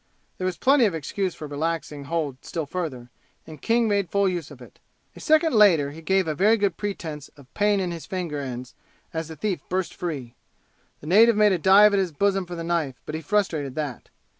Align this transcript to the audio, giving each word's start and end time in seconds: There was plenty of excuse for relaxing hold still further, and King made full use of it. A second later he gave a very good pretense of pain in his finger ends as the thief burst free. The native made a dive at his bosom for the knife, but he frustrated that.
There 0.39 0.45
was 0.45 0.57
plenty 0.57 0.85
of 0.85 0.95
excuse 0.95 1.35
for 1.35 1.45
relaxing 1.45 2.05
hold 2.05 2.43
still 2.43 2.65
further, 2.65 3.11
and 3.45 3.61
King 3.61 3.87
made 3.87 4.09
full 4.09 4.27
use 4.27 4.49
of 4.49 4.59
it. 4.59 4.79
A 5.15 5.19
second 5.19 5.53
later 5.53 5.91
he 5.91 6.01
gave 6.01 6.27
a 6.27 6.33
very 6.33 6.57
good 6.57 6.75
pretense 6.75 7.27
of 7.37 7.53
pain 7.53 7.79
in 7.79 7.91
his 7.91 8.07
finger 8.07 8.39
ends 8.39 8.73
as 9.13 9.27
the 9.27 9.35
thief 9.35 9.61
burst 9.69 9.93
free. 9.93 10.33
The 11.01 11.05
native 11.05 11.35
made 11.37 11.51
a 11.51 11.59
dive 11.59 11.93
at 11.93 11.99
his 11.99 12.11
bosom 12.13 12.47
for 12.47 12.55
the 12.55 12.63
knife, 12.63 12.99
but 13.05 13.13
he 13.13 13.21
frustrated 13.21 13.75
that. 13.75 14.09